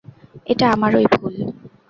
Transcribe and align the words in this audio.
এটা 0.47 0.65
আমারই 0.71 1.05
ভুল। 1.13 1.35